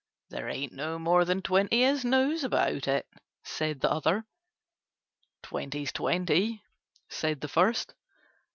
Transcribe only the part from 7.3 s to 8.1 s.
the first.